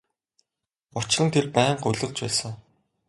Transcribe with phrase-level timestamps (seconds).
[0.97, 2.53] Учир нь тэр байнга улирч байсан.